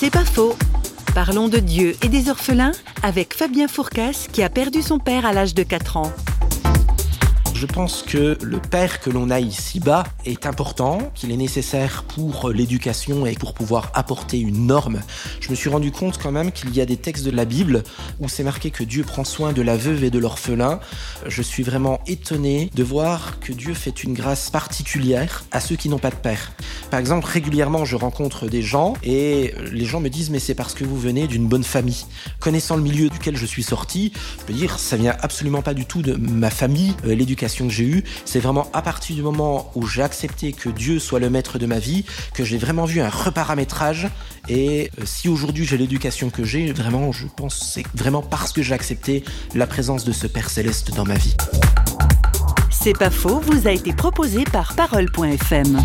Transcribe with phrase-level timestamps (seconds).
[0.00, 0.56] C'est pas faux.
[1.12, 2.70] Parlons de Dieu et des orphelins
[3.02, 6.12] avec Fabien Fourcas qui a perdu son père à l'âge de 4 ans.
[7.52, 12.50] Je pense que le père que l'on a ici-bas est important, qu'il est nécessaire pour
[12.50, 15.00] l'éducation et pour pouvoir apporter une norme.
[15.40, 17.82] Je me suis rendu compte quand même qu'il y a des textes de la Bible
[18.20, 20.78] où c'est marqué que Dieu prend soin de la veuve et de l'orphelin.
[21.26, 25.88] Je suis vraiment étonné de voir que Dieu fait une grâce particulière à ceux qui
[25.88, 26.52] n'ont pas de père.
[26.90, 30.74] Par exemple, régulièrement, je rencontre des gens et les gens me disent mais c'est parce
[30.74, 32.06] que vous venez d'une bonne famille.
[32.40, 35.84] Connaissant le milieu duquel je suis sorti, je peux dire ça vient absolument pas du
[35.84, 39.70] tout de ma famille, euh, l'éducation que j'ai eue, c'est vraiment à partir du moment
[39.74, 43.00] où j'ai accepté que Dieu soit le maître de ma vie, que j'ai vraiment vu
[43.00, 44.08] un reparamétrage.
[44.48, 48.62] Et euh, si aujourd'hui j'ai l'éducation que j'ai, vraiment, je pense c'est vraiment parce que
[48.62, 49.24] j'ai accepté
[49.54, 51.36] la présence de ce Père céleste dans ma vie.
[52.70, 55.84] C'est pas faux, vous a été proposé par parole.fm.